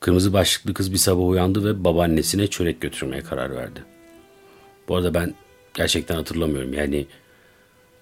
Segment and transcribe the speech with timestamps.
[0.00, 3.84] Kırmızı başlıklı kız bir sabah uyandı ve babaannesine çörek götürmeye karar verdi.
[4.88, 5.34] Bu arada ben
[5.74, 6.74] gerçekten hatırlamıyorum.
[6.74, 7.06] Yani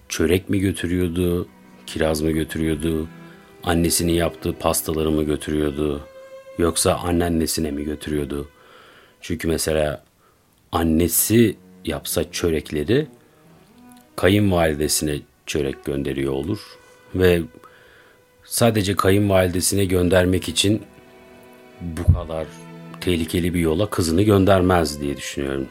[0.08, 1.48] çörek mi götürüyordu,
[1.86, 3.08] kiraz mı götürüyordu,
[3.64, 6.00] annesinin yaptığı pastaları mı götürüyordu,
[6.58, 8.48] yoksa anneannesine mi götürüyordu?
[9.20, 10.04] Çünkü mesela
[10.72, 13.06] annesi yapsa çörekleri
[14.16, 16.60] kayınvalidesine çörek gönderiyor olur
[17.14, 17.42] ve
[18.44, 20.82] sadece kayınvalidesine göndermek için
[21.80, 22.46] bu kadar
[23.00, 25.66] tehlikeli bir yola kızını göndermez diye düşünüyorum.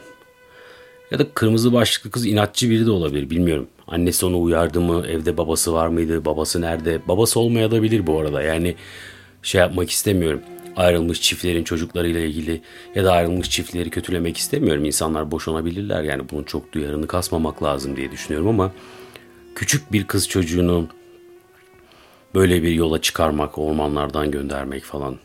[1.10, 3.68] Ya da kırmızı başlıklı kız inatçı biri de olabilir bilmiyorum.
[3.86, 5.06] Annesi onu uyardı mı?
[5.06, 6.24] Evde babası var mıydı?
[6.24, 7.00] Babası nerede?
[7.08, 8.42] Babası olmayabilir bu arada.
[8.42, 8.74] Yani
[9.42, 10.40] şey yapmak istemiyorum.
[10.76, 12.62] Ayrılmış çiftlerin çocuklarıyla ilgili
[12.94, 14.84] ya da ayrılmış çiftleri kötülemek istemiyorum.
[14.84, 18.72] İnsanlar boşanabilirler yani bunun çok duyarını kasmamak lazım diye düşünüyorum ama
[19.54, 20.88] küçük bir kız çocuğunu
[22.34, 25.16] böyle bir yola çıkarmak, ormanlardan göndermek falan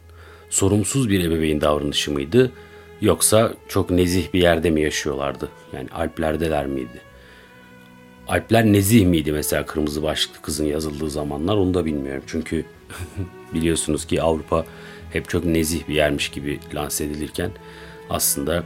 [0.54, 2.52] sorumsuz bir ebeveyn davranışı mıydı?
[3.02, 5.50] Yoksa çok nezih bir yerde mi yaşıyorlardı?
[5.74, 7.02] Yani Alplerdeler miydi?
[8.28, 12.24] Alpler nezih miydi mesela kırmızı başlıklı kızın yazıldığı zamanlar onu da bilmiyorum.
[12.28, 12.66] Çünkü
[13.54, 14.66] biliyorsunuz ki Avrupa
[15.14, 17.52] hep çok nezih bir yermiş gibi lanse edilirken
[18.10, 18.64] aslında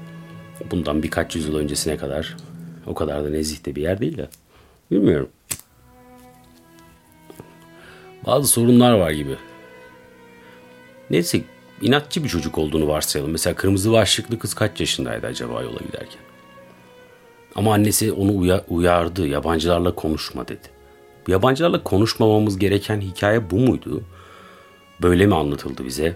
[0.72, 2.38] bundan birkaç yüzyıl öncesine kadar
[2.88, 4.30] o kadar da nezih de bir yer değil de.
[4.92, 5.30] Bilmiyorum.
[8.26, 9.36] Bazı sorunlar var gibi.
[11.10, 11.42] Neyse
[11.82, 13.32] inatçı bir çocuk olduğunu varsayalım.
[13.32, 16.22] Mesela kırmızı başlıklı kız kaç yaşındaydı acaba yola giderken?
[17.56, 19.28] Ama annesi onu uya- uyardı.
[19.28, 20.68] Yabancılarla konuşma dedi.
[21.28, 24.04] Yabancılarla konuşmamamız gereken hikaye bu muydu?
[25.02, 26.16] Böyle mi anlatıldı bize?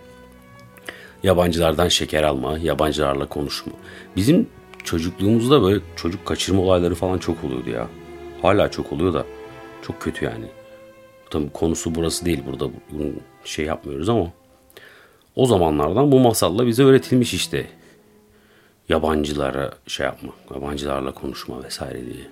[1.23, 3.73] Yabancılardan şeker alma, yabancılarla konuşma.
[4.15, 4.47] Bizim
[4.83, 7.87] çocukluğumuzda böyle çocuk kaçırma olayları falan çok oluyordu ya.
[8.41, 9.25] Hala çok oluyor da
[9.81, 10.45] çok kötü yani.
[11.29, 13.07] Tabii konusu burası değil burada bunu
[13.45, 14.31] şey yapmıyoruz ama
[15.35, 17.67] o zamanlardan bu masalla bize öğretilmiş işte.
[18.89, 22.27] Yabancılara şey yapma, yabancılarla konuşma vesaire diye.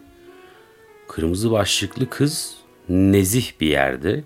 [1.08, 2.55] Kırmızı başlıklı kız
[2.89, 4.23] nezih bir yerde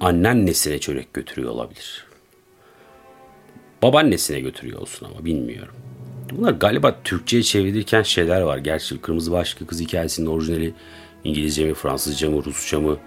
[0.00, 2.06] anneannesine çörek götürüyor olabilir.
[3.82, 5.74] Babaannesine götürüyor olsun ama bilmiyorum.
[6.30, 8.58] Bunlar galiba Türkçe'ye çevrilirken şeyler var.
[8.58, 10.74] Gerçi Kırmızı Başlıklı Kız hikayesinin orijinali
[11.24, 12.98] İngilizce mi, Fransızca mı, Rusça mı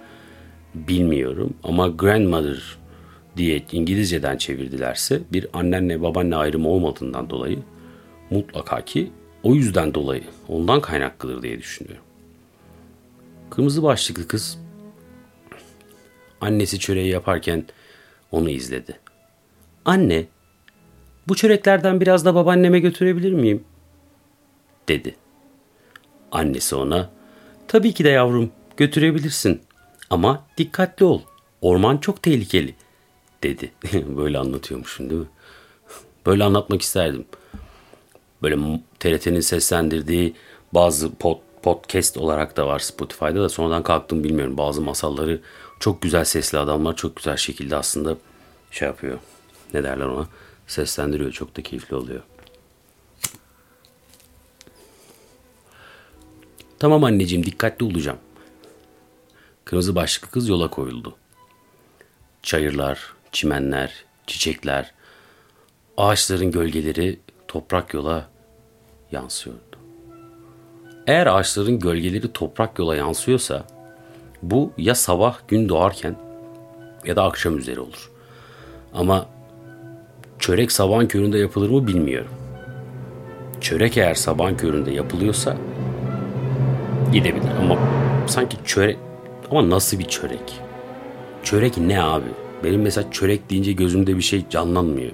[0.74, 1.54] bilmiyorum.
[1.64, 2.77] Ama grandmother
[3.38, 7.58] diye İngilizceden çevirdilerse bir annenle babaanne ayrımı olmadığından dolayı
[8.30, 9.10] mutlaka ki
[9.42, 12.04] o yüzden dolayı ondan kaynaklıdır diye düşünüyorum.
[13.50, 14.58] Kırmızı başlıklı kız
[16.40, 17.64] annesi çöreği yaparken
[18.32, 18.98] onu izledi.
[19.84, 20.24] Anne,
[21.28, 23.64] bu çöreklerden biraz da babaanneme götürebilir miyim?
[24.88, 25.14] dedi.
[26.32, 27.10] Annesi ona,
[27.68, 29.60] tabii ki de yavrum götürebilirsin
[30.10, 31.20] ama dikkatli ol.
[31.60, 32.74] Orman çok tehlikeli
[33.42, 33.72] dedi.
[34.16, 35.28] Böyle anlatıyormuşum değil mi?
[36.26, 37.24] Böyle anlatmak isterdim.
[38.42, 40.34] Böyle TRT'nin seslendirdiği
[40.74, 44.56] bazı pod, podcast olarak da var Spotify'da da sonradan kalktım bilmiyorum.
[44.56, 45.40] Bazı masalları
[45.80, 48.16] çok güzel sesli adamlar çok güzel şekilde aslında
[48.70, 49.18] şey yapıyor.
[49.74, 50.28] Ne derler ona?
[50.66, 51.32] Seslendiriyor.
[51.32, 52.22] Çok da keyifli oluyor.
[56.78, 58.18] Tamam anneciğim dikkatli olacağım.
[59.64, 61.16] Kırmızı başlıklı kız yola koyuldu.
[62.42, 64.92] Çayırlar, çimenler, çiçekler,
[65.96, 68.28] ağaçların gölgeleri toprak yola
[69.12, 69.60] yansıyordu.
[71.06, 73.64] Eğer ağaçların gölgeleri toprak yola yansıyorsa
[74.42, 76.16] bu ya sabah gün doğarken
[77.04, 78.10] ya da akşam üzeri olur.
[78.94, 79.26] Ama
[80.38, 82.30] çörek sabahın köründe yapılır mı bilmiyorum.
[83.60, 85.56] Çörek eğer sabahın köründe yapılıyorsa
[87.12, 87.78] gidebilir ama
[88.26, 88.98] sanki çörek
[89.50, 90.60] ama nasıl bir çörek?
[91.42, 92.47] Çörek ne abi?
[92.64, 95.12] Benim mesela çörek deyince gözümde bir şey canlanmıyor.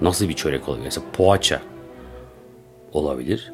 [0.00, 0.84] Nasıl bir çörek olabilir?
[0.84, 1.62] Mesela poğaça
[2.92, 3.52] olabilir.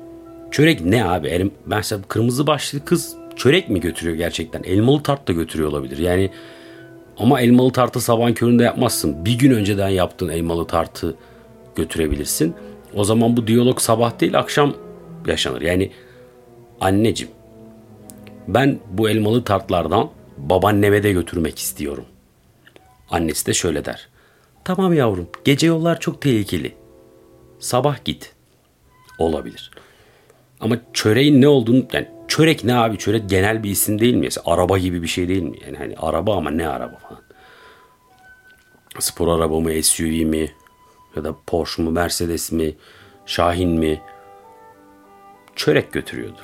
[0.50, 1.28] Çörek ne abi?
[1.28, 4.62] Elim, mesela kırmızı başlı kız çörek mi götürüyor gerçekten?
[4.62, 5.98] Elmalı tart da götürüyor olabilir.
[5.98, 6.30] Yani
[7.18, 9.24] ama elmalı tartı sabahın köründe yapmazsın.
[9.24, 11.16] Bir gün önceden yaptığın elmalı tartı
[11.76, 12.54] götürebilirsin.
[12.94, 14.74] O zaman bu diyalog sabah değil akşam
[15.26, 15.62] yaşanır.
[15.62, 15.90] Yani
[16.80, 17.32] anneciğim
[18.48, 22.04] ben bu elmalı tartlardan babaanneme de götürmek istiyorum.
[23.10, 24.08] Annesi de şöyle der.
[24.64, 26.74] Tamam yavrum gece yollar çok tehlikeli.
[27.58, 28.34] Sabah git.
[29.18, 29.70] Olabilir.
[30.60, 34.20] Ama çöreğin ne olduğunu yani çörek ne abi çörek genel bir isim değil mi?
[34.20, 35.56] Mesela araba gibi bir şey değil mi?
[35.66, 37.22] Yani hani araba ama ne araba falan.
[38.98, 40.52] Spor araba mı SUV mi?
[41.16, 42.74] Ya da Porsche mu Mercedes mi?
[43.26, 44.00] Şahin mi?
[45.56, 46.40] Çörek götürüyordu.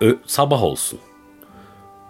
[0.00, 0.98] Ö, sabah olsun.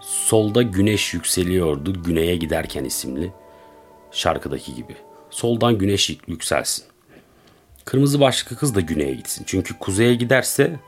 [0.03, 3.31] Solda güneş yükseliyordu güneye giderken isimli
[4.11, 4.95] şarkıdaki gibi.
[5.29, 6.85] soldan güneş yükselsin.
[7.85, 9.43] Kırmızı başlıklı kız da güneye gitsin.
[9.47, 10.79] Çünkü kuzeye giderse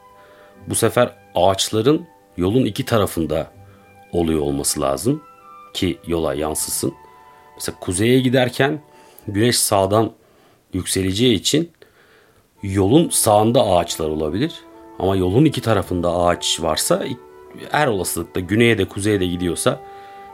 [0.68, 2.08] bu sefer ağaçların
[2.38, 3.52] yolun iki tarafında
[4.12, 5.24] oluyor olması lazım
[5.74, 6.94] ki yola yansısın.
[7.56, 8.82] Mesela kuzeye giderken
[9.28, 10.12] güneş sağdan
[10.74, 11.72] yükseleceği için
[12.64, 14.54] yolun sağında ağaçlar olabilir.
[15.00, 17.06] Ama yolun iki tarafında ağaç varsa
[17.72, 19.82] her olasılıkta güneye de kuzeye de gidiyorsa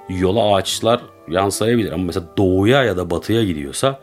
[0.10, 1.92] yola ağaçlar yansıyabilir.
[1.92, 4.00] Ama mesela doğuya ya da batıya gidiyorsa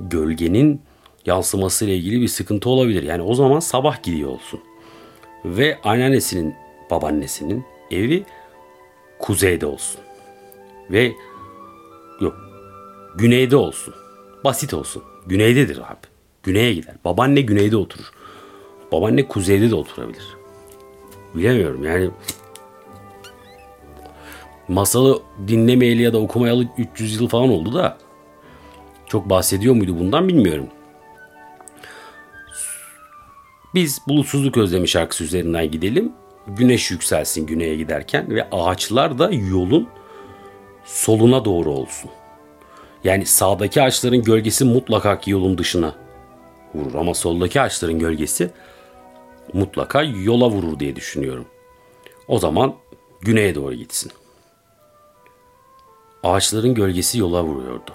[0.00, 0.80] gölgenin
[1.26, 3.02] yansıması ile ilgili bir sıkıntı olabilir.
[3.02, 4.60] Yani o zaman sabah gidiyor olsun.
[5.44, 6.54] Ve anneannesinin,
[6.90, 8.24] babaannesinin evi
[9.18, 10.00] kuzeyde olsun.
[10.90, 11.12] Ve
[12.20, 12.36] yok
[13.14, 13.94] güneyde olsun.
[14.44, 15.02] Basit olsun.
[15.26, 16.06] Güneydedir abi.
[16.42, 16.94] Güneye gider.
[17.04, 18.12] Babaanne güneyde oturur.
[18.92, 20.36] Babaanne kuzeyde de oturabilir.
[21.34, 22.10] Bilemiyorum yani
[24.72, 27.98] masalı dinlemeyeli ya da okumayalı 300 yıl falan oldu da
[29.06, 30.66] çok bahsediyor muydu bundan bilmiyorum.
[33.74, 36.12] Biz bulutsuzluk özlemi şarkısı üzerinden gidelim.
[36.46, 39.88] Güneş yükselsin güneye giderken ve ağaçlar da yolun
[40.84, 42.10] soluna doğru olsun.
[43.04, 45.94] Yani sağdaki ağaçların gölgesi mutlaka yolun dışına
[46.74, 48.50] vurur ama soldaki ağaçların gölgesi
[49.52, 51.46] mutlaka yola vurur diye düşünüyorum.
[52.28, 52.74] O zaman
[53.20, 54.12] güneye doğru gitsin.
[56.22, 57.90] Ağaçların gölgesi yola vuruyordu.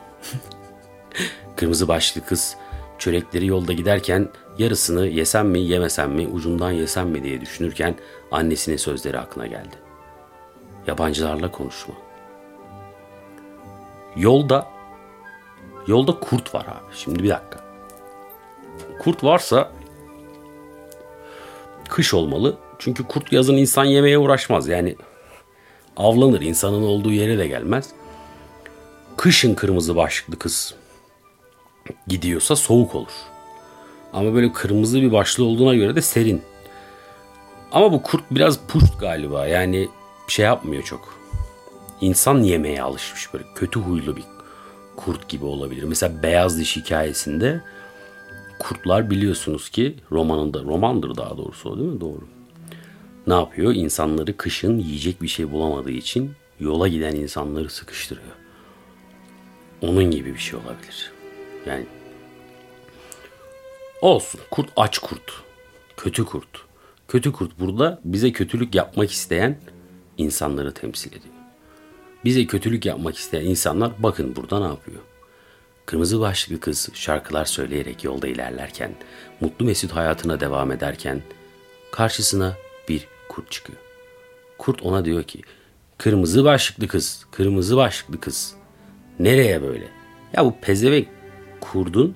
[1.56, 2.56] Kırmızı başlı kız
[2.98, 7.96] çörekleri yolda giderken yarısını yesem mi yemesem mi ucundan yesem mi diye düşünürken
[8.32, 9.76] annesinin sözleri aklına geldi.
[10.88, 11.94] Yabancılarla konuşma.
[14.16, 14.68] Yolda
[15.88, 16.96] yolda kurt var abi.
[16.96, 17.60] Şimdi bir dakika.
[19.00, 19.72] Kurt varsa
[21.90, 22.58] kış olmalı.
[22.80, 24.68] Çünkü kurt yazın insan yemeye uğraşmaz.
[24.68, 24.96] Yani
[25.98, 26.42] avlanır.
[26.42, 27.90] insanın olduğu yere de gelmez.
[29.18, 30.76] Kışın kırmızı başlıklı kız
[32.08, 33.12] gidiyorsa soğuk olur.
[34.14, 36.42] Ama böyle kırmızı bir başlı olduğuna göre de serin.
[37.72, 39.48] Ama bu kurt biraz puşt galiba.
[39.48, 39.90] Yani
[40.28, 41.18] şey yapmıyor çok.
[42.02, 44.24] İnsan yemeye alışmış böyle kötü huylu bir
[44.96, 45.84] kurt gibi olabilir.
[45.84, 47.62] Mesela Beyaz Diş hikayesinde
[48.60, 52.02] kurtlar biliyorsunuz ki romanında romandır daha doğrusu o değil mi?
[52.02, 52.28] Doğru.
[53.28, 53.74] Ne yapıyor?
[53.74, 58.47] İnsanları kışın yiyecek bir şey bulamadığı için yola giden insanları sıkıştırıyor.
[59.82, 61.12] Onun gibi bir şey olabilir.
[61.66, 61.86] Yani
[64.02, 64.42] olsun.
[64.52, 65.32] Kurt aç kurt.
[65.98, 66.48] Kötü kurt.
[67.08, 69.60] Kötü kurt burada bize kötülük yapmak isteyen
[70.18, 71.34] insanları temsil ediyor.
[72.26, 75.02] Bize kötülük yapmak isteyen insanlar bakın burada ne yapıyor.
[75.86, 78.92] Kırmızı başlıklı kız şarkılar söyleyerek yolda ilerlerken,
[79.42, 81.22] mutlu mesut hayatına devam ederken
[81.92, 82.58] karşısına
[82.90, 83.80] bir kurt çıkıyor.
[84.58, 85.42] Kurt ona diyor ki,
[85.98, 88.56] kırmızı başlıklı kız, kırmızı başlıklı kız,
[89.20, 89.86] nereye böyle?
[90.34, 91.08] Ya bu pezevenk
[91.62, 92.16] kurdun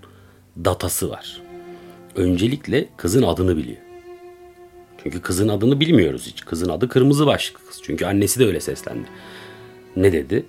[0.65, 1.42] datası var.
[2.15, 3.81] Öncelikle kızın adını biliyor.
[5.03, 6.45] Çünkü kızın adını bilmiyoruz hiç.
[6.45, 7.81] Kızın adı kırmızı başlıklı kız.
[7.83, 9.07] Çünkü annesi de öyle seslendi.
[9.95, 10.45] Ne dedi?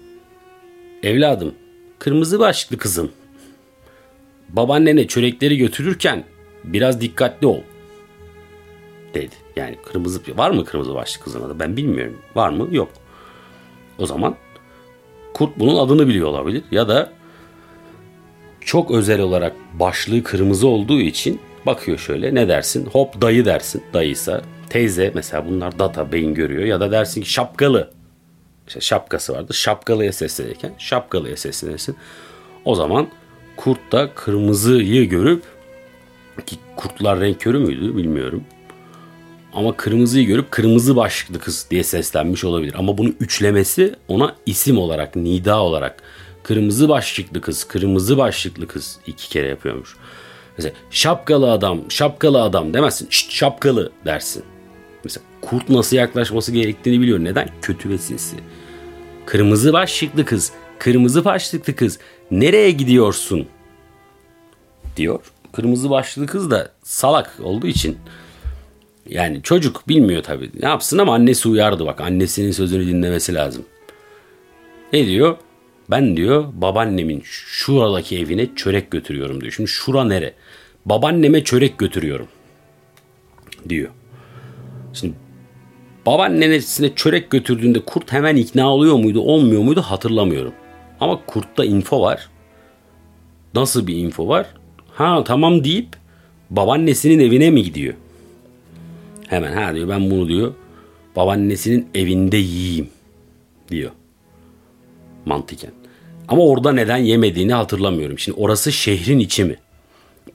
[1.02, 1.54] Evladım,
[1.98, 3.12] kırmızı başlıklı kızım.
[4.48, 6.24] Babaannene çörekleri götürürken
[6.64, 7.60] biraz dikkatli ol.
[9.14, 9.34] Dedi.
[9.56, 11.58] Yani kırmızı var mı kırmızı başlıklı kızın adı?
[11.58, 12.18] Ben bilmiyorum.
[12.34, 12.68] Var mı?
[12.70, 12.90] Yok.
[13.98, 14.36] O zaman
[15.34, 17.12] kurt bunun adını biliyor olabilir ya da
[18.60, 22.86] çok özel olarak başlığı kırmızı olduğu için bakıyor şöyle ne dersin?
[22.86, 23.82] Hop dayı dersin.
[23.92, 27.90] Dayıysa teyze mesela bunlar data beyin görüyor ya da dersin ki şapkalı.
[28.68, 29.54] İşte şapkası vardı.
[29.54, 31.96] Şapkalıya seslenirken şapkalıya seslenirsin.
[32.64, 33.08] O zaman
[33.56, 35.42] kurt da kırmızıyı görüp
[36.46, 38.44] ki kurtlar renk körü müydü bilmiyorum.
[39.54, 42.74] Ama kırmızıyı görüp kırmızı başlıklı kız diye seslenmiş olabilir.
[42.78, 46.02] Ama bunu üçlemesi ona isim olarak, nida olarak
[46.42, 49.96] kırmızı başlıklı kız, kırmızı başlıklı kız iki kere yapıyormuş.
[50.58, 53.06] Mesela şapkalı adam, şapkalı adam demezsin.
[53.10, 54.44] Şşt şapkalı dersin.
[55.04, 57.18] Mesela kurt nasıl yaklaşması gerektiğini biliyor.
[57.18, 57.48] Neden?
[57.62, 58.36] Kötü ve sinsi.
[59.26, 61.98] Kırmızı başlıklı kız, kırmızı başlıklı kız
[62.30, 63.46] nereye gidiyorsun?
[64.96, 65.20] Diyor.
[65.52, 67.98] Kırmızı başlıklı kız da salak olduğu için
[69.08, 70.50] yani çocuk bilmiyor tabii.
[70.62, 72.00] Ne yapsın ama annesi uyardı bak.
[72.00, 73.64] Annesinin sözünü dinlemesi lazım.
[74.92, 75.36] Ne diyor?
[75.90, 79.52] Ben diyor babaannemin şuradaki evine çörek götürüyorum diyor.
[79.52, 80.34] Şimdi şura nere?
[80.86, 82.28] Babaanneme çörek götürüyorum
[83.68, 83.90] diyor.
[84.92, 85.14] Şimdi
[86.06, 90.52] babaannesine çörek götürdüğünde kurt hemen ikna oluyor muydu olmuyor muydu hatırlamıyorum.
[91.00, 92.28] Ama kurtta info var.
[93.54, 94.46] Nasıl bir info var?
[94.92, 95.88] Ha tamam deyip
[96.50, 97.94] babaannesinin evine mi gidiyor?
[99.32, 100.54] Hemen ha diyor ben bunu diyor
[101.16, 102.88] babaannesinin evinde yiyeyim
[103.70, 103.90] diyor.
[105.26, 105.70] Mantıken.
[106.28, 108.18] Ama orada neden yemediğini hatırlamıyorum.
[108.18, 109.56] Şimdi orası şehrin içi mi?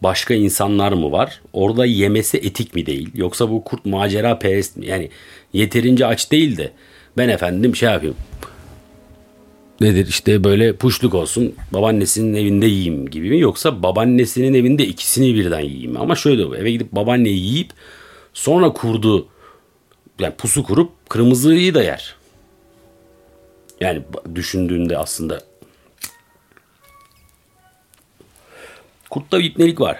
[0.03, 1.41] Başka insanlar mı var?
[1.53, 3.09] Orada yemesi etik mi değil?
[3.15, 4.85] Yoksa bu kurt macera perest mi?
[4.85, 5.09] Yani
[5.53, 6.71] yeterince aç değil de
[7.17, 8.15] ben efendim şey yapayım.
[9.81, 13.39] Nedir işte böyle puşluk olsun babaannesinin evinde yiyeyim gibi mi?
[13.39, 15.99] Yoksa babaannesinin evinde ikisini birden yiyeyim mi?
[15.99, 17.69] Ama şöyle eve gidip babaanneyi yiyip
[18.37, 19.27] sonra kurdu
[20.19, 22.15] yani pusu kurup kırmızıyı da yer.
[23.81, 24.01] Yani
[24.35, 25.39] düşündüğünde aslında
[29.09, 29.97] Kurtta bir ipnelik var.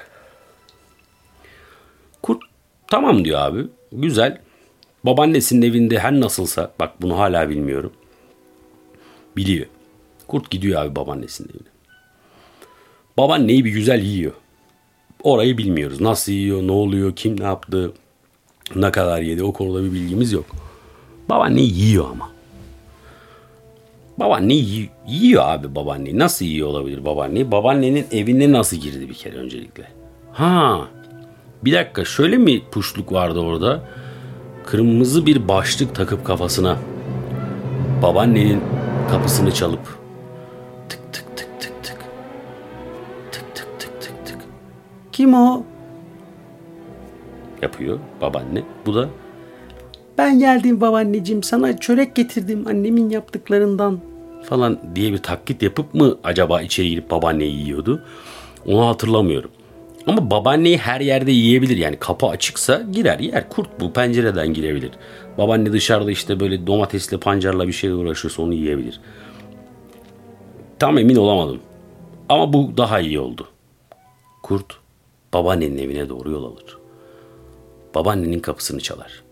[2.22, 2.44] Kurt
[2.88, 3.67] tamam diyor abi.
[3.91, 4.41] Güzel.
[5.03, 7.94] Babaannesinin evinde her nasılsa bak bunu hala bilmiyorum.
[9.38, 9.65] Biliyor.
[10.27, 11.70] Kurt gidiyor abi babaannesinin evine.
[13.17, 14.34] Babaanneyi bir güzel yiyor.
[15.24, 16.01] Orayı bilmiyoruz.
[16.01, 17.94] Nasıl yiyor, ne oluyor, kim ne yaptı,
[18.75, 20.45] ne kadar yedi o konuda bir bilgimiz yok.
[21.29, 22.29] Babaanneyi yiyor ama.
[24.19, 24.53] Babaanne
[25.07, 26.19] yiyor abi babaanneyi.
[26.19, 27.51] Nasıl yiyor olabilir babaanneyi?
[27.51, 29.88] Babaannenin evine nasıl girdi bir kere öncelikle?
[30.33, 30.88] Ha
[31.65, 33.81] bir dakika şöyle mi puşluk vardı orada?
[34.65, 36.77] Kırmızı bir başlık takıp kafasına
[38.01, 38.62] babaannenin
[39.12, 39.97] kapısını çalıp
[40.89, 41.97] tık tık tık tık tık
[43.31, 44.38] tık tık tık tık tık
[45.12, 45.63] kim o?
[47.62, 48.64] Yapıyor babaanne.
[48.86, 49.10] Bu da
[50.18, 54.00] ben geldim babaanneciğim sana çörek getirdim annemin yaptıklarından
[54.44, 58.04] falan diye bir taklit yapıp mı acaba içeri girip babaanneyi yiyordu?
[58.66, 59.52] Onu hatırlamıyorum.
[60.08, 61.78] Ama babaanneyi her yerde yiyebilir.
[61.78, 63.50] Yani kapı açıksa girer yer.
[63.50, 64.92] Kurt bu pencereden girebilir.
[65.38, 69.00] Babaanne dışarıda işte böyle domatesle pancarla bir şey uğraşıyorsa onu yiyebilir.
[70.80, 71.60] Tam emin olamadım.
[72.30, 73.48] Ama bu daha iyi oldu.
[74.44, 74.78] Kurt
[75.34, 76.78] babaannenin evine doğru yol alır.
[77.98, 79.24] Babaannenin kapısını çalar.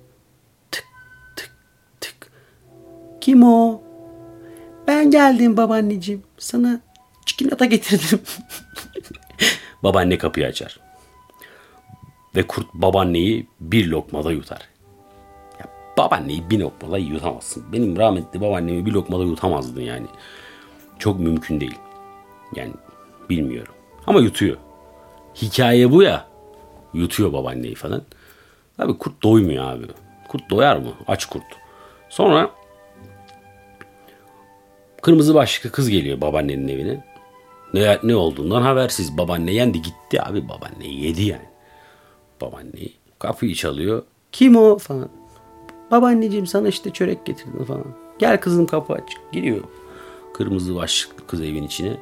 [3.22, 3.82] Kim o?
[4.88, 6.24] Ben geldim babaanneciğim.
[6.38, 6.80] Sana
[7.26, 8.20] çikolata getirdim.
[9.84, 10.80] Babaanne kapıyı açar.
[12.36, 14.62] Ve kurt babaanneyi bir lokmada yutar.
[15.60, 15.66] Ya
[15.98, 17.64] babaanneyi bir lokmada yutamazsın.
[17.74, 20.08] Benim rahmetli babaannemi bir lokmada yutamazdın yani.
[21.00, 21.78] Çok mümkün değil.
[22.56, 22.74] Yani
[23.30, 23.74] bilmiyorum.
[24.08, 24.58] Ama yutuyor.
[25.36, 26.28] Hikaye bu ya.
[26.94, 28.02] Yutuyor babaanneyi falan.
[28.80, 29.86] Abi kurt doymuyor abi.
[30.28, 30.90] Kurt doyar mı?
[31.08, 31.44] Aç kurt.
[32.10, 32.52] Sonra
[35.02, 37.04] Kırmızı başlıklı kız geliyor babaannenin evine.
[37.74, 39.18] Ne, ne olduğundan habersiz.
[39.18, 41.46] Babaanne yendi gitti abi babaanne yedi yani.
[42.42, 44.04] Babaanneyi kapıyı çalıyor.
[44.32, 45.10] Kim o falan.
[45.92, 47.86] Babaanneciğim sana işte çörek getirdim falan.
[48.20, 49.14] Gel kızım kapı aç.
[49.32, 49.64] Giriyor.
[50.34, 51.98] Kırmızı başlıklı kız evin içine.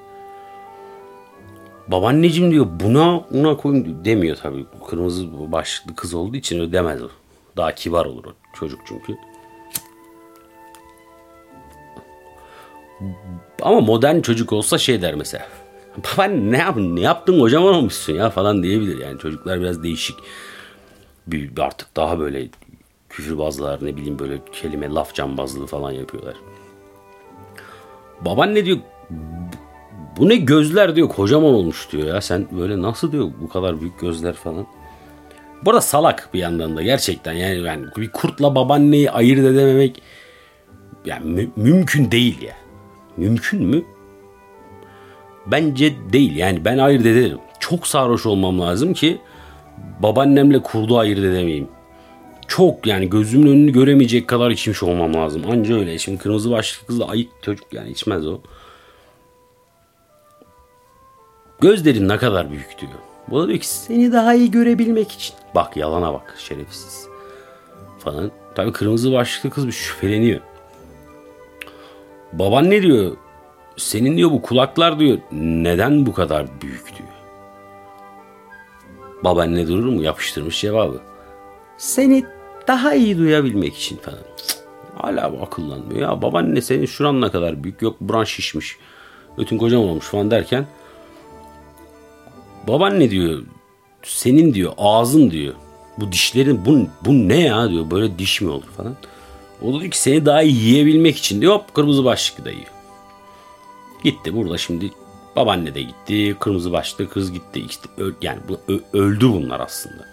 [1.87, 4.65] Babaanneciğim diyor buna una koyun demiyor tabii.
[4.89, 7.09] Kırmızı başlıklı kız olduğu için öyle demez o.
[7.57, 9.17] Daha kibar olur o çocuk çünkü.
[13.61, 15.47] Ama modern çocuk olsa şey der mesela.
[15.97, 18.97] Baba ne, yap, ne yaptın kocaman olmuşsun ya falan diyebilir.
[18.99, 20.15] Yani çocuklar biraz değişik.
[21.27, 22.47] Bir, artık daha böyle
[23.09, 26.35] küfürbazlar ne bileyim böyle kelime laf cambazlığı falan yapıyorlar.
[28.21, 28.77] Baban ne diyor?
[30.17, 32.21] Bu ne gözler diyor kocaman olmuş diyor ya.
[32.21, 34.65] Sen böyle nasıl diyor bu kadar büyük gözler falan.
[35.65, 40.01] Bu arada salak bir yandan da gerçekten yani, yani bir kurtla babaanneyi ayırt edememek
[41.05, 42.55] yani mü- mümkün değil ya.
[43.17, 43.83] Mümkün mü?
[45.45, 46.35] Bence değil.
[46.35, 47.37] Yani ben ayırt ederim.
[47.59, 49.21] Çok sarhoş olmam lazım ki
[49.99, 51.67] babaannemle kurdu ayırt edemeyim.
[52.47, 55.41] Çok yani gözümün önünü göremeyecek kadar içmiş olmam lazım.
[55.51, 55.99] Anca öyle.
[55.99, 58.39] Şimdi kırmızı başlıklı kız da ayık çocuk yani içmez o.
[61.63, 62.91] Gözlerin ne kadar büyük diyor.
[63.27, 65.35] Bu da diyor ki seni daha iyi görebilmek için.
[65.55, 67.07] Bak yalana bak şerefsiz.
[67.99, 68.31] Falan.
[68.55, 70.39] Tabii kırmızı başlıklı kız bir şüpheleniyor.
[72.33, 73.17] Baban ne diyor?
[73.77, 77.09] Senin diyor bu kulaklar diyor neden bu kadar büyük diyor.
[79.23, 80.01] Baban ne durur mu?
[80.03, 81.01] Yapıştırmış cevabı.
[81.77, 82.25] Seni
[82.67, 84.19] daha iyi duyabilmek için falan.
[84.47, 84.57] Cık,
[84.97, 86.01] hala bu akıllanmıyor.
[86.01, 87.81] Ya babaanne senin şuran ne kadar büyük.
[87.81, 88.77] Yok buran şişmiş.
[89.37, 90.65] Ötün kocaman olmuş falan derken.
[92.67, 93.43] Baban ne diyor?
[94.03, 95.53] Senin diyor ağzın diyor.
[95.97, 97.91] Bu dişlerin bu, bu ne ya diyor.
[97.91, 98.95] Böyle diş mi olur falan.
[99.61, 102.71] O da diyor ki seni daha iyi yiyebilmek için diyor hop kırmızı başlıklı da yiyor.
[104.03, 104.91] Gitti burada şimdi
[105.35, 107.89] babaanne de gitti kırmızı başlıklı kız gitti işte
[108.21, 110.05] yani bu, öldü bunlar aslında.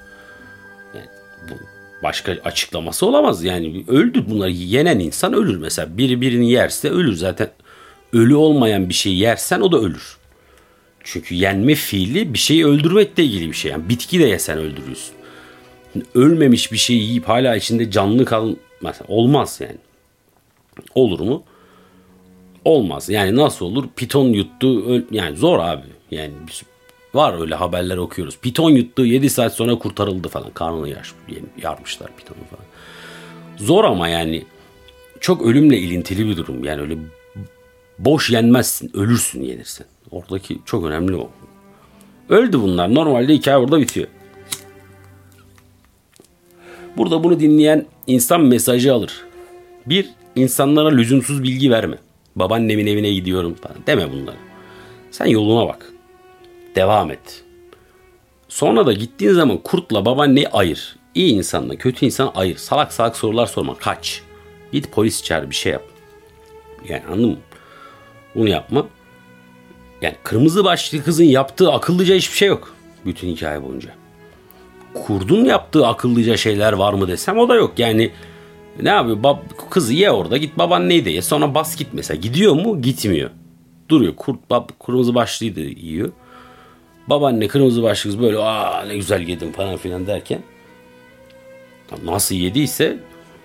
[0.95, 1.07] Yani
[1.50, 1.54] bu
[2.02, 7.50] başka açıklaması olamaz yani öldü bunları yenen insan ölür mesela biri birini yerse ölür zaten
[8.12, 10.19] ölü olmayan bir şey yersen o da ölür.
[11.04, 13.71] Çünkü yenme fiili bir şeyi öldürmekle ilgili bir şey.
[13.71, 15.14] Yani bitki de yesen öldürüyorsun.
[16.14, 19.76] Ölmemiş bir şeyi yiyip hala içinde canlı kal Mesela olmaz yani.
[20.95, 21.45] Olur mu?
[22.64, 23.09] olmaz.
[23.09, 23.85] Yani nasıl olur?
[23.97, 24.90] Piton yuttu.
[24.90, 25.87] öl- Yani zor abi.
[26.11, 26.33] Yani
[27.14, 28.38] var öyle haberler okuyoruz.
[28.38, 30.50] Piton yuttu 7 saat sonra kurtarıldı falan.
[30.50, 31.12] Karnını yaş,
[31.62, 32.64] yarmışlar pitonu falan.
[33.57, 34.45] Zor ama yani
[35.21, 36.64] çok ölümle ilintili bir durum.
[36.64, 36.97] Yani öyle
[38.04, 38.90] boş yenmezsin.
[38.95, 39.87] Ölürsün yenirsin.
[40.11, 41.30] Oradaki çok önemli o.
[42.28, 42.95] Öldü bunlar.
[42.95, 44.09] Normalde hikaye orada bitiyor.
[46.97, 49.25] Burada bunu dinleyen insan mesajı alır.
[49.87, 51.99] Bir, insanlara lüzumsuz bilgi verme.
[52.37, 54.37] Babaannemin evine gidiyorum falan deme bunları.
[55.11, 55.92] Sen yoluna bak.
[56.76, 57.45] Devam et.
[58.49, 60.97] Sonra da gittiğin zaman kurtla babaanneyi ayır.
[61.14, 62.57] İyi insanla kötü insan ayır.
[62.57, 63.76] Salak salak sorular sorma.
[63.76, 64.23] Kaç.
[64.73, 65.85] Git polis çağır bir şey yap.
[66.88, 67.38] Yani anladın mı?
[68.34, 68.87] Bunu yapma.
[70.02, 72.75] Yani kırmızı başlı kızın yaptığı akıllıca hiçbir şey yok.
[73.06, 73.90] Bütün hikaye boyunca.
[74.94, 77.78] Kurdun yaptığı akıllıca şeyler var mı desem o da yok.
[77.78, 78.10] Yani
[78.82, 79.22] ne yapıyor?
[79.22, 79.38] Bab,
[79.70, 81.22] kızı ye orada git babaanneyi de ye.
[81.22, 82.20] Sonra bas git mesela.
[82.20, 82.82] Gidiyor mu?
[82.82, 83.30] Gitmiyor.
[83.88, 84.16] Duruyor.
[84.16, 86.12] Kurt, bab, kırmızı başlıyı da yiyor.
[87.06, 90.42] Babaanne kırmızı başlı kız böyle aa ne güzel yedim falan filan derken
[92.04, 92.99] nasıl yediyse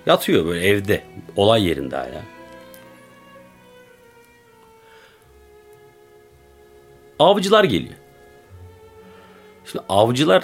[0.06, 1.04] yatıyor böyle evde.
[1.36, 2.35] Olay yerinde hala.
[7.20, 7.96] Avcılar geliyor.
[9.66, 10.44] Şimdi avcılar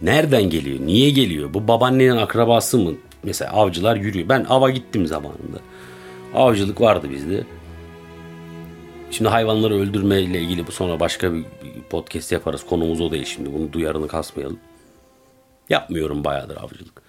[0.00, 0.78] nereden geliyor?
[0.80, 1.54] Niye geliyor?
[1.54, 2.92] Bu babaannenin akrabası mı?
[3.22, 4.28] Mesela avcılar yürüyor.
[4.28, 5.58] Ben ava gittim zamanında.
[6.34, 7.44] Avcılık vardı bizde.
[9.10, 11.44] Şimdi hayvanları öldürme ile ilgili bu sonra başka bir
[11.90, 12.66] podcast yaparız.
[12.66, 13.52] Konumuz o değil şimdi.
[13.54, 14.58] Bunu duyarını kasmayalım.
[15.68, 17.02] Yapmıyorum bayağıdır avcılık.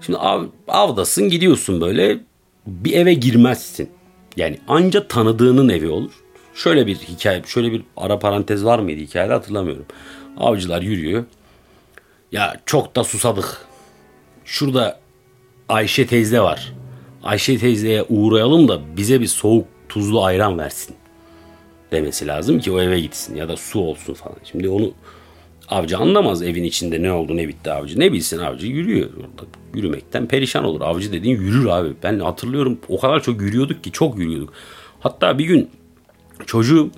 [0.00, 2.18] Şimdi av, avdasın gidiyorsun böyle
[2.66, 3.90] bir eve girmezsin.
[4.36, 6.23] Yani anca tanıdığının evi olur.
[6.54, 9.86] Şöyle bir hikaye, şöyle bir ara parantez var mıydı hikayede hatırlamıyorum.
[10.36, 11.24] Avcılar yürüyor.
[12.32, 13.66] Ya çok da susadık.
[14.44, 15.00] Şurada
[15.68, 16.72] Ayşe teyze var.
[17.22, 20.96] Ayşe teyzeye uğrayalım da bize bir soğuk tuzlu ayran versin
[21.92, 24.36] demesi lazım ki o eve gitsin ya da su olsun falan.
[24.44, 24.92] Şimdi onu
[25.68, 28.00] avcı anlamaz evin içinde ne oldu ne bitti avcı.
[28.00, 29.50] Ne bilsin avcı yürüyor orada.
[29.74, 30.80] Yürümekten perişan olur.
[30.80, 31.92] Avcı dediğin yürür abi.
[32.02, 34.52] Ben hatırlıyorum o kadar çok yürüyorduk ki çok yürüyorduk.
[35.00, 35.70] Hatta bir gün
[36.46, 36.90] çocuğum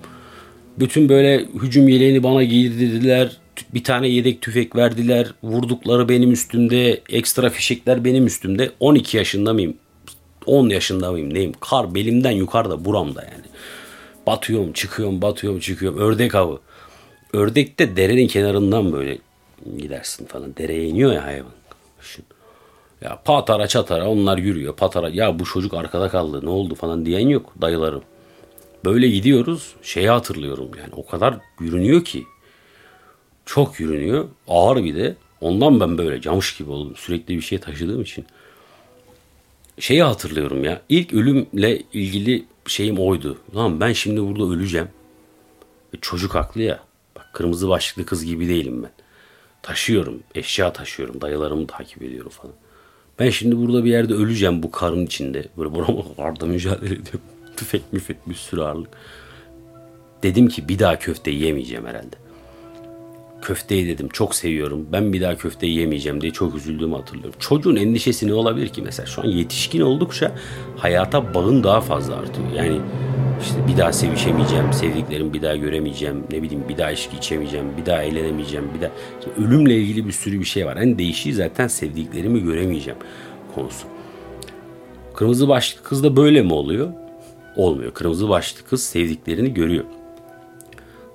[0.78, 3.36] bütün böyle hücum yeleğini bana giydirdiler.
[3.74, 5.34] Bir tane yedek tüfek verdiler.
[5.42, 7.00] Vurdukları benim üstümde.
[7.08, 8.70] Ekstra fişekler benim üstümde.
[8.80, 9.76] 12 yaşında mıyım?
[10.46, 11.52] 10 yaşında mıyım neyim?
[11.60, 13.44] Kar belimden yukarıda buramda yani.
[14.26, 15.98] Batıyorum çıkıyorum batıyorum çıkıyorum.
[15.98, 16.58] Ördek avı.
[17.32, 19.18] Ördek de derenin kenarından böyle
[19.78, 20.56] gidersin falan.
[20.56, 21.52] Dereye iniyor ya hayvan.
[22.00, 22.24] Düşün.
[23.00, 24.76] Ya patara çatara onlar yürüyor.
[24.76, 28.02] Patara ya bu çocuk arkada kaldı ne oldu falan diyen yok dayılarım.
[28.84, 32.24] Böyle gidiyoruz şeyi hatırlıyorum yani o kadar yürünüyor ki.
[33.46, 34.28] Çok yürünüyor.
[34.48, 35.16] Ağır bir de.
[35.40, 36.96] Ondan ben böyle camış gibi oldum.
[36.96, 38.26] Sürekli bir şey taşıdığım için
[39.78, 40.82] şeyi hatırlıyorum ya.
[40.88, 43.38] İlk ölümle ilgili şeyim oydu.
[43.54, 44.88] Lan ben şimdi burada öleceğim.
[45.94, 46.80] E, çocuk haklı ya.
[47.16, 48.90] Bak kırmızı başlıklı kız gibi değilim ben.
[49.62, 50.22] Taşıyorum.
[50.34, 51.20] Eşya taşıyorum.
[51.20, 52.54] Dayılarımı takip ediyorum falan.
[53.18, 55.48] Ben şimdi burada bir yerde öleceğim bu karın içinde.
[55.58, 57.20] Böyle burama mücadele ediyorum.
[57.56, 58.90] Tüfek müfek bir sürü ağırlık.
[60.22, 62.16] Dedim ki bir daha köfte yemeyeceğim herhalde.
[63.42, 64.86] Köfteyi dedim çok seviyorum.
[64.92, 67.34] Ben bir daha köfte yemeyeceğim diye çok üzüldüğümü hatırlıyorum.
[67.38, 69.06] Çocuğun endişesi ne olabilir ki mesela?
[69.06, 70.32] Şu an yetişkin oldukça
[70.76, 72.46] hayata bağın daha fazla artıyor.
[72.56, 72.80] Yani
[73.42, 77.86] işte bir daha sevişemeyeceğim, sevdiklerimi bir daha göremeyeceğim, ne bileyim bir daha içki içemeyeceğim, bir
[77.86, 78.90] daha eğlenemeyeceğim, bir daha...
[79.46, 80.76] Ölümle ilgili bir sürü bir şey var.
[80.76, 82.98] En değişiği zaten sevdiklerimi göremeyeceğim
[83.54, 83.86] konusu.
[85.14, 86.92] Kırmızı başlıklı kız da böyle mi oluyor?
[87.56, 87.94] Olmuyor.
[87.94, 89.84] Kırmızı başlıklı kız sevdiklerini görüyor.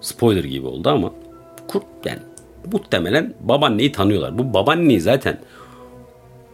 [0.02, 1.12] Spoiler gibi oldu ama
[1.68, 2.20] kurt yani
[2.72, 4.38] muhtemelen babaanneyi tanıyorlar.
[4.38, 5.40] Bu babaanneyi zaten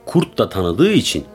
[0.06, 1.26] kurt da tanıdığı için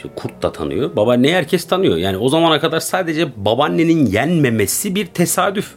[0.00, 0.96] Şimdi kurt da tanıyor.
[0.96, 1.96] Babaanneyi herkes tanıyor.
[1.96, 5.74] Yani o zamana kadar sadece babaannenin yenmemesi bir tesadüf.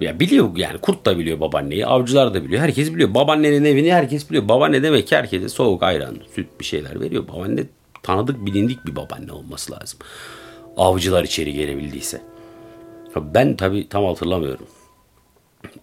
[0.00, 2.62] Ya biliyor yani kurt da biliyor babaanneyi, avcılar da biliyor.
[2.62, 3.14] Herkes biliyor.
[3.14, 4.48] Babaannenin evini herkes biliyor.
[4.48, 7.28] Babaanne demek ki herkese soğuk ayran, süt bir şeyler veriyor.
[7.28, 7.64] Babaanne
[8.02, 9.98] tanıdık, bilindik bir babaanne olması lazım.
[10.76, 12.22] Avcılar içeri gelebildiyse.
[13.16, 14.66] Ben tabii tam hatırlamıyorum.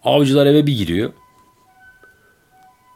[0.03, 1.13] Avcılar eve bir giriyor.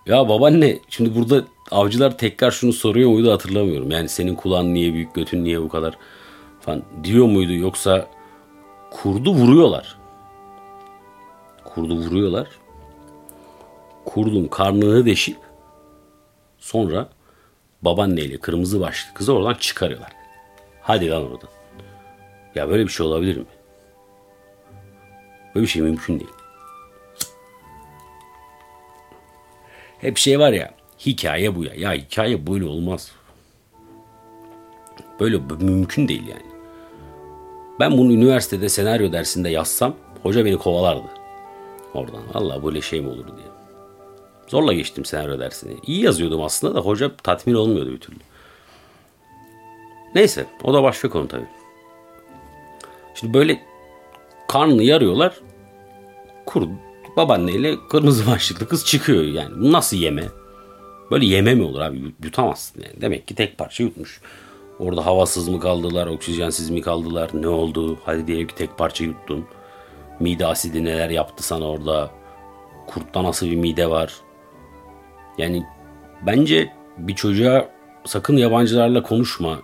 [0.05, 3.91] Ya babaanne şimdi burada avcılar tekrar şunu soruyor muydu hatırlamıyorum.
[3.91, 5.97] Yani senin kulağın niye büyük götün niye bu kadar
[6.59, 8.07] falan diyor muydu yoksa
[8.91, 9.97] kurdu vuruyorlar.
[11.63, 12.47] Kurdu vuruyorlar.
[14.05, 15.37] Kurdun karnını deşip
[16.59, 17.09] sonra
[17.81, 20.11] babaanneyle kırmızı başlı kızı oradan çıkarıyorlar.
[20.81, 21.49] Hadi lan oradan.
[22.55, 23.45] Ya böyle bir şey olabilir mi?
[25.55, 26.31] Böyle bir şey mümkün değil.
[29.99, 30.73] Hep şey var ya
[31.05, 31.73] hikaye bu ya.
[31.75, 33.11] Ya hikaye böyle olmaz.
[35.19, 36.51] Böyle mümkün değil yani.
[37.79, 41.07] Ben bunu üniversitede senaryo dersinde yazsam hoca beni kovalardı.
[41.93, 43.47] Oradan Allah böyle şey mi olur diye.
[44.47, 45.73] Zorla geçtim senaryo dersini.
[45.87, 48.19] İyi yazıyordum aslında da hoca tatmin olmuyordu bir türlü.
[50.15, 51.60] Neyse o da başka konu tabii.
[53.21, 53.61] Şimdi böyle
[54.47, 55.33] karnını yarıyorlar.
[56.45, 56.67] Kur
[57.17, 59.61] babaanneyle kırmızı başlıklı kız çıkıyor yani.
[59.61, 60.23] Bu nasıl yeme?
[61.11, 62.13] Böyle yeme mi olur abi?
[62.23, 63.01] Yutamazsın yani.
[63.01, 64.21] Demek ki tek parça yutmuş.
[64.79, 67.99] Orada havasız mı kaldılar, oksijensiz mi kaldılar, ne oldu?
[68.05, 69.45] Hadi diyelim ki tek parça yuttun.
[70.19, 72.11] Mide asidi neler yaptı sana orada?
[72.87, 74.13] Kurtta nasıl bir mide var?
[75.37, 75.65] Yani
[76.25, 77.69] bence bir çocuğa
[78.05, 79.59] sakın yabancılarla konuşma.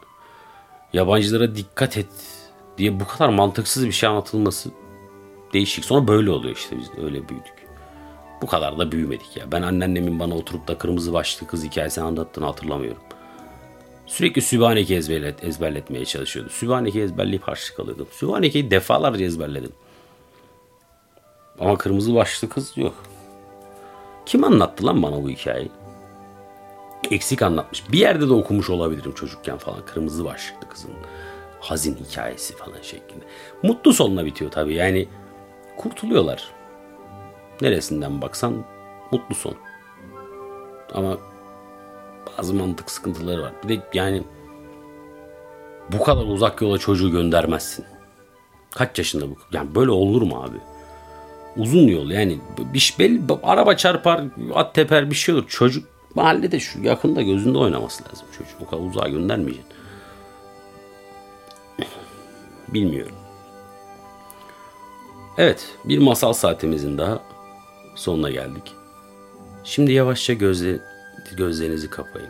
[0.93, 2.36] Yabancılara dikkat et
[2.77, 4.69] diye bu kadar mantıksız bir şey anlatılması
[5.53, 5.85] değişik.
[5.85, 7.67] Sonra böyle oluyor işte biz öyle büyüdük.
[8.41, 9.51] Bu kadar da büyümedik ya.
[9.51, 13.01] Ben anneannemin bana oturup da kırmızı başlı kız hikayesini anlattığını hatırlamıyorum.
[14.05, 16.49] Sürekli Sübhaneke ezberlet, ezberletmeye çalışıyordu.
[16.49, 18.07] Sübhaneke ezberleyip harçlık alıyordum.
[18.11, 19.71] Sübhaneke'yi defalarca ezberledim.
[21.59, 23.03] Ama kırmızı başlı kız yok.
[24.25, 25.71] Kim anlattı lan bana bu hikayeyi?
[27.11, 27.91] Eksik anlatmış.
[27.91, 29.85] Bir yerde de okumuş olabilirim çocukken falan.
[29.85, 30.91] Kırmızı başlıklı kızın
[31.59, 33.25] hazin hikayesi falan şeklinde.
[33.63, 34.73] Mutlu sonla bitiyor tabii.
[34.73, 35.07] Yani
[35.77, 36.51] kurtuluyorlar.
[37.61, 38.65] Neresinden baksan
[39.11, 39.55] mutlu son.
[40.93, 41.17] Ama
[42.37, 43.51] bazı mantık sıkıntıları var.
[43.63, 44.23] Bir de yani
[45.91, 47.85] bu kadar uzak yola çocuğu göndermezsin.
[48.71, 49.35] Kaç yaşında bu?
[49.51, 50.57] Yani böyle olur mu abi?
[51.57, 52.39] Uzun yol yani
[52.73, 55.47] bir belli, araba çarpar, at teper bir şey olur.
[55.47, 58.61] Çocuk mahallede şu yakında gözünde oynaması lazım çocuk.
[58.61, 59.76] O kadar uzağa göndermeyeceksin.
[62.67, 63.15] Bilmiyorum.
[65.37, 67.23] Evet, bir masal saatimizin daha
[67.95, 68.73] sonuna geldik.
[69.63, 70.79] Şimdi yavaşça gözle,
[71.37, 72.29] gözlerinizi kapayın.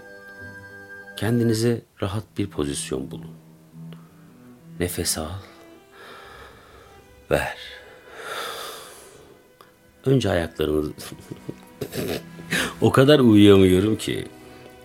[1.18, 3.32] Kendinize rahat bir pozisyon bulun.
[4.80, 5.30] Nefes al.
[7.32, 7.58] Ver.
[10.06, 10.94] Önce ayaklarınızı...
[12.82, 14.28] o kadar uyuyamıyorum ki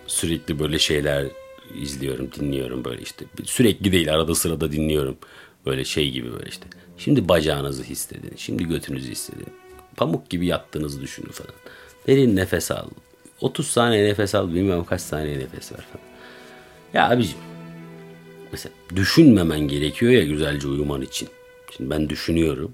[0.07, 1.27] sürekli böyle şeyler
[1.75, 3.25] izliyorum, dinliyorum böyle işte.
[3.43, 5.17] Sürekli değil, arada sırada dinliyorum.
[5.65, 6.65] Böyle şey gibi böyle işte.
[6.97, 9.47] Şimdi bacağınızı hissedin, şimdi götünüzü hissedin.
[9.95, 11.53] Pamuk gibi yattığınızı düşünün falan.
[12.07, 12.87] Derin nefes al.
[13.41, 16.05] 30 saniye nefes al, bilmem kaç saniye nefes ver falan.
[16.93, 17.37] Ya abicim,
[18.51, 21.29] mesela düşünmemen gerekiyor ya güzelce uyuman için.
[21.77, 22.71] Şimdi ben düşünüyorum.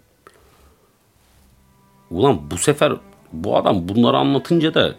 [2.11, 2.93] Ulan bu sefer
[3.33, 4.95] bu adam bunları anlatınca da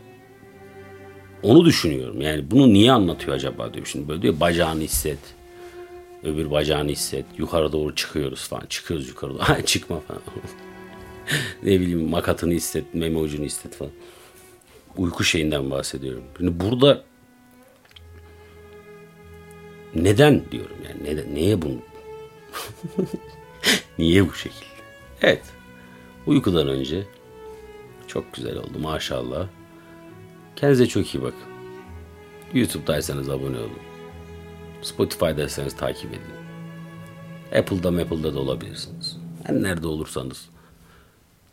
[1.42, 2.20] onu düşünüyorum.
[2.20, 3.86] Yani bunu niye anlatıyor acaba diyor.
[3.86, 5.18] Şimdi böyle diyor bacağını hisset.
[6.24, 7.24] Öbür bacağını hisset.
[7.38, 8.66] Yukarı doğru çıkıyoruz falan.
[8.68, 9.62] Çıkıyoruz yukarı doğru.
[9.66, 10.22] Çıkma falan.
[11.62, 13.92] ne bileyim makatını hisset, meme ucunu hisset falan.
[14.96, 16.24] Uyku şeyinden bahsediyorum.
[16.36, 17.04] Şimdi burada
[19.94, 21.76] neden diyorum yani neden, neye bunu
[23.98, 24.64] niye bu şekilde?
[25.22, 25.42] Evet.
[26.26, 27.04] Uykudan önce
[28.06, 29.46] çok güzel oldu maşallah.
[30.56, 31.50] Kendinize çok iyi bakın.
[32.54, 33.89] YouTube'daysanız abone olun.
[34.82, 36.40] Spotify'daysanız takip edin.
[37.58, 39.16] Apple'da Apple'da da olabilirsiniz.
[39.48, 40.48] Yani nerede olursanız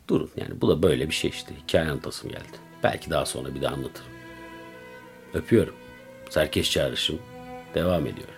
[0.08, 0.30] durun.
[0.36, 1.54] Yani bu da böyle bir şey işte.
[1.66, 2.58] Hikaye anlatasım geldi.
[2.82, 4.10] Belki daha sonra bir daha anlatırım.
[5.34, 5.74] Öpüyorum.
[6.30, 7.18] Serkeş çağrışım
[7.74, 8.28] devam ediyor.